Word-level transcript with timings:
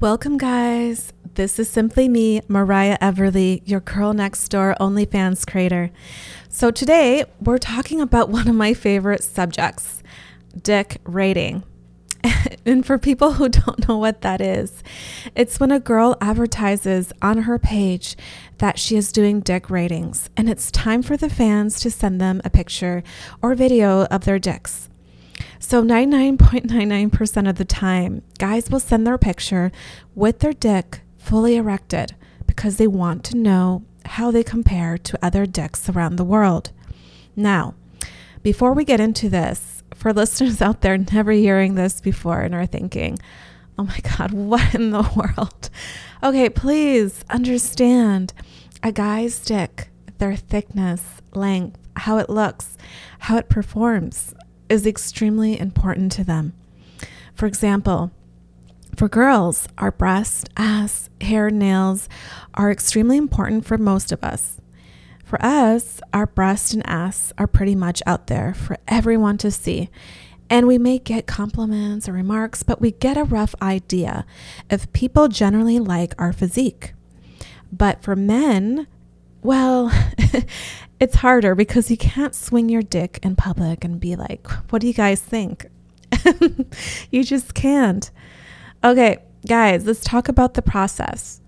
Welcome, 0.00 0.38
guys. 0.38 1.12
This 1.34 1.58
is 1.60 1.70
simply 1.70 2.08
me, 2.08 2.40
Mariah 2.48 2.98
Everly, 2.98 3.62
your 3.64 3.78
girl 3.78 4.12
next 4.12 4.48
door 4.48 4.74
OnlyFans 4.80 5.48
creator. 5.48 5.92
So, 6.48 6.72
today 6.72 7.24
we're 7.40 7.58
talking 7.58 8.00
about 8.00 8.28
one 8.28 8.48
of 8.48 8.56
my 8.56 8.74
favorite 8.74 9.22
subjects 9.22 10.02
dick 10.60 11.00
rating. 11.04 11.62
and 12.66 12.84
for 12.84 12.98
people 12.98 13.34
who 13.34 13.48
don't 13.48 13.88
know 13.88 13.96
what 13.96 14.22
that 14.22 14.40
is, 14.40 14.82
it's 15.36 15.60
when 15.60 15.70
a 15.70 15.78
girl 15.80 16.16
advertises 16.20 17.12
on 17.22 17.42
her 17.42 17.58
page 17.58 18.16
that 18.58 18.80
she 18.80 18.96
is 18.96 19.12
doing 19.12 19.40
dick 19.40 19.70
ratings, 19.70 20.28
and 20.36 20.50
it's 20.50 20.72
time 20.72 21.02
for 21.02 21.16
the 21.16 21.30
fans 21.30 21.78
to 21.80 21.90
send 21.90 22.20
them 22.20 22.42
a 22.44 22.50
picture 22.50 23.04
or 23.40 23.54
video 23.54 24.06
of 24.06 24.24
their 24.24 24.40
dicks. 24.40 24.88
So 25.66 25.82
99.99% 25.82 27.48
of 27.48 27.56
the 27.56 27.64
time, 27.64 28.20
guys 28.38 28.68
will 28.68 28.78
send 28.78 29.06
their 29.06 29.16
picture 29.16 29.72
with 30.14 30.40
their 30.40 30.52
dick 30.52 31.00
fully 31.16 31.56
erected 31.56 32.14
because 32.46 32.76
they 32.76 32.86
want 32.86 33.24
to 33.24 33.38
know 33.38 33.82
how 34.04 34.30
they 34.30 34.42
compare 34.44 34.98
to 34.98 35.18
other 35.24 35.46
dicks 35.46 35.88
around 35.88 36.16
the 36.16 36.22
world. 36.22 36.70
Now, 37.34 37.74
before 38.42 38.74
we 38.74 38.84
get 38.84 39.00
into 39.00 39.30
this, 39.30 39.82
for 39.94 40.12
listeners 40.12 40.60
out 40.60 40.82
there 40.82 40.98
never 40.98 41.32
hearing 41.32 41.76
this 41.76 41.98
before 41.98 42.42
and 42.42 42.54
are 42.54 42.66
thinking, 42.66 43.18
oh 43.78 43.84
my 43.84 44.00
God, 44.18 44.32
what 44.32 44.74
in 44.74 44.90
the 44.90 45.10
world? 45.16 45.70
Okay, 46.22 46.50
please 46.50 47.24
understand 47.30 48.34
a 48.82 48.92
guy's 48.92 49.42
dick, 49.42 49.88
their 50.18 50.36
thickness, 50.36 51.22
length, 51.32 51.78
how 51.96 52.18
it 52.18 52.28
looks, 52.28 52.76
how 53.20 53.38
it 53.38 53.48
performs, 53.48 54.34
is 54.68 54.86
extremely 54.86 55.58
important 55.58 56.12
to 56.12 56.24
them. 56.24 56.52
For 57.34 57.46
example, 57.46 58.10
for 58.96 59.08
girls, 59.08 59.66
our 59.76 59.90
breast, 59.90 60.48
ass, 60.56 61.10
hair, 61.20 61.50
nails 61.50 62.08
are 62.54 62.70
extremely 62.70 63.16
important 63.16 63.64
for 63.64 63.76
most 63.76 64.12
of 64.12 64.22
us. 64.22 64.60
For 65.24 65.44
us, 65.44 66.00
our 66.12 66.26
breast 66.26 66.74
and 66.74 66.86
ass 66.86 67.32
are 67.36 67.46
pretty 67.48 67.74
much 67.74 68.02
out 68.06 68.28
there 68.28 68.54
for 68.54 68.76
everyone 68.86 69.36
to 69.38 69.50
see. 69.50 69.90
And 70.48 70.66
we 70.66 70.78
may 70.78 70.98
get 70.98 71.26
compliments 71.26 72.08
or 72.08 72.12
remarks, 72.12 72.62
but 72.62 72.80
we 72.80 72.92
get 72.92 73.16
a 73.16 73.24
rough 73.24 73.54
idea 73.60 74.26
if 74.70 74.92
people 74.92 75.26
generally 75.26 75.80
like 75.80 76.14
our 76.18 76.32
physique. 76.32 76.92
But 77.72 78.02
for 78.02 78.14
men, 78.14 78.86
well, 79.42 79.90
it's 81.00 81.16
harder 81.16 81.54
because 81.54 81.90
you 81.90 81.96
can't 81.96 82.34
swing 82.34 82.68
your 82.68 82.82
dick 82.82 83.18
in 83.22 83.36
public 83.36 83.84
and 83.84 84.00
be 84.00 84.16
like, 84.16 84.46
what 84.70 84.80
do 84.80 84.86
you 84.86 84.94
guys 84.94 85.20
think? 85.20 85.66
you 87.10 87.24
just 87.24 87.54
can't. 87.54 88.10
Okay, 88.82 89.18
guys, 89.46 89.86
let's 89.86 90.04
talk 90.04 90.28
about 90.28 90.54
the 90.54 90.62
process. 90.62 91.40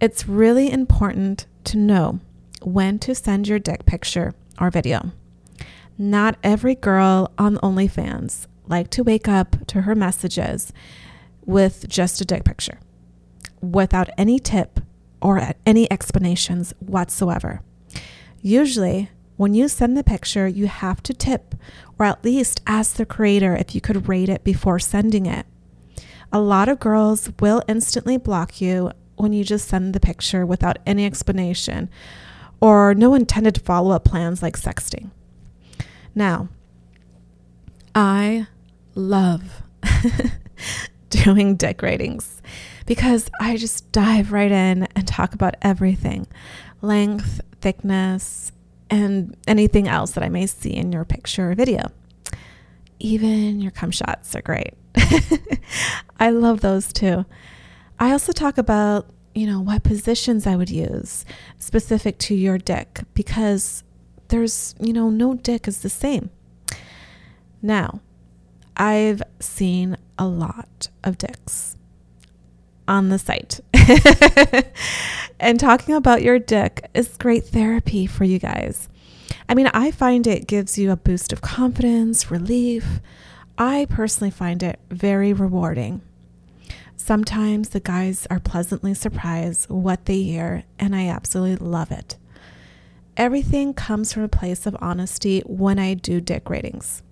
It's 0.00 0.28
really 0.28 0.70
important 0.70 1.46
to 1.64 1.76
know 1.76 2.20
when 2.62 2.98
to 3.00 3.14
send 3.14 3.48
your 3.48 3.58
dick 3.58 3.84
picture 3.86 4.34
or 4.60 4.70
video. 4.70 5.12
Not 5.98 6.36
every 6.42 6.74
girl 6.74 7.32
on 7.38 7.56
OnlyFans 7.58 8.46
like 8.66 8.90
to 8.90 9.04
wake 9.04 9.28
up 9.28 9.66
to 9.66 9.82
her 9.82 9.94
messages 9.94 10.72
with 11.44 11.88
just 11.88 12.20
a 12.20 12.24
dick 12.24 12.44
picture 12.44 12.78
without 13.60 14.08
any 14.16 14.38
tip 14.38 14.80
or 15.20 15.52
any 15.66 15.90
explanations 15.90 16.72
whatsoever. 16.80 17.60
Usually, 18.46 19.08
when 19.38 19.54
you 19.54 19.68
send 19.68 19.96
the 19.96 20.04
picture, 20.04 20.46
you 20.46 20.66
have 20.66 21.02
to 21.04 21.14
tip 21.14 21.54
or 21.98 22.04
at 22.04 22.22
least 22.22 22.60
ask 22.66 22.96
the 22.96 23.06
creator 23.06 23.56
if 23.56 23.74
you 23.74 23.80
could 23.80 24.06
rate 24.06 24.28
it 24.28 24.44
before 24.44 24.78
sending 24.78 25.24
it. 25.24 25.46
A 26.30 26.40
lot 26.40 26.68
of 26.68 26.78
girls 26.78 27.30
will 27.40 27.62
instantly 27.66 28.18
block 28.18 28.60
you 28.60 28.92
when 29.16 29.32
you 29.32 29.44
just 29.44 29.66
send 29.66 29.94
the 29.94 29.98
picture 29.98 30.44
without 30.44 30.78
any 30.84 31.06
explanation 31.06 31.88
or 32.60 32.94
no 32.94 33.14
intended 33.14 33.62
follow 33.62 33.92
up 33.92 34.04
plans 34.04 34.42
like 34.42 34.58
sexting. 34.58 35.10
Now, 36.14 36.50
I 37.94 38.48
love 38.94 39.62
doing 41.08 41.56
dick 41.56 41.80
ratings 41.80 42.42
because 42.84 43.30
I 43.40 43.56
just 43.56 43.90
dive 43.90 44.32
right 44.32 44.52
in 44.52 44.86
and 44.94 45.08
talk 45.08 45.32
about 45.32 45.54
everything 45.62 46.26
length, 46.84 47.40
thickness, 47.64 48.52
and 48.90 49.34
anything 49.48 49.88
else 49.88 50.10
that 50.12 50.22
I 50.22 50.28
may 50.28 50.46
see 50.46 50.74
in 50.74 50.92
your 50.92 51.06
picture 51.06 51.50
or 51.50 51.54
video. 51.54 51.90
Even 53.00 53.60
your 53.60 53.70
cum 53.70 53.90
shots 53.90 54.36
are 54.36 54.42
great. 54.42 54.74
I 56.20 56.28
love 56.28 56.60
those 56.60 56.92
too. 56.92 57.24
I 57.98 58.12
also 58.12 58.32
talk 58.32 58.58
about, 58.58 59.06
you 59.34 59.46
know, 59.46 59.60
what 59.60 59.82
positions 59.82 60.46
I 60.46 60.56
would 60.56 60.68
use 60.68 61.24
specific 61.58 62.18
to 62.18 62.34
your 62.34 62.58
dick 62.58 63.00
because 63.14 63.82
there's, 64.28 64.74
you 64.78 64.92
know, 64.92 65.08
no 65.08 65.32
dick 65.34 65.66
is 65.66 65.80
the 65.80 65.88
same. 65.88 66.28
Now, 67.62 68.00
I've 68.76 69.22
seen 69.40 69.96
a 70.18 70.26
lot 70.26 70.88
of 71.02 71.16
dicks 71.16 71.76
on 72.86 73.08
the 73.08 73.18
site. 73.18 73.60
and 75.40 75.58
talking 75.58 75.94
about 75.94 76.22
your 76.22 76.38
dick 76.38 76.88
is 76.94 77.16
great 77.16 77.44
therapy 77.44 78.06
for 78.06 78.24
you 78.24 78.38
guys. 78.38 78.88
I 79.48 79.54
mean, 79.54 79.68
I 79.68 79.90
find 79.90 80.26
it 80.26 80.46
gives 80.46 80.78
you 80.78 80.90
a 80.90 80.96
boost 80.96 81.32
of 81.32 81.42
confidence, 81.42 82.30
relief. 82.30 83.00
I 83.58 83.86
personally 83.90 84.30
find 84.30 84.62
it 84.62 84.80
very 84.90 85.32
rewarding. 85.32 86.00
Sometimes 86.96 87.68
the 87.68 87.80
guys 87.80 88.26
are 88.30 88.40
pleasantly 88.40 88.94
surprised 88.94 89.68
what 89.68 90.06
they 90.06 90.22
hear, 90.22 90.64
and 90.78 90.96
I 90.96 91.08
absolutely 91.08 91.66
love 91.66 91.90
it. 91.90 92.16
Everything 93.16 93.74
comes 93.74 94.12
from 94.12 94.22
a 94.22 94.28
place 94.28 94.66
of 94.66 94.76
honesty 94.80 95.40
when 95.46 95.78
I 95.78 95.94
do 95.94 96.20
dick 96.20 96.48
ratings. 96.48 97.02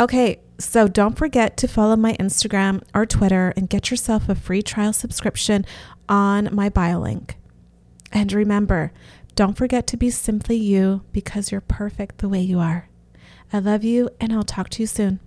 Okay, 0.00 0.40
so 0.58 0.88
don't 0.88 1.18
forget 1.18 1.58
to 1.58 1.68
follow 1.68 1.94
my 1.94 2.14
Instagram 2.14 2.82
or 2.94 3.04
Twitter 3.04 3.52
and 3.54 3.68
get 3.68 3.90
yourself 3.90 4.30
a 4.30 4.34
free 4.34 4.62
trial 4.62 4.94
subscription 4.94 5.66
on 6.08 6.48
my 6.52 6.70
bio 6.70 6.98
link. 6.98 7.36
And 8.10 8.32
remember, 8.32 8.92
don't 9.34 9.58
forget 9.58 9.86
to 9.88 9.98
be 9.98 10.08
simply 10.08 10.56
you 10.56 11.02
because 11.12 11.52
you're 11.52 11.60
perfect 11.60 12.18
the 12.18 12.30
way 12.30 12.40
you 12.40 12.58
are. 12.60 12.88
I 13.52 13.58
love 13.58 13.84
you, 13.84 14.08
and 14.18 14.32
I'll 14.32 14.42
talk 14.42 14.70
to 14.70 14.82
you 14.82 14.86
soon. 14.86 15.20